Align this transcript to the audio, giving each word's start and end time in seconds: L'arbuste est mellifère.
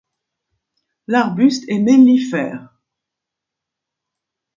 L'arbuste 1.05 1.69
est 1.69 1.77
mellifère. 1.77 2.73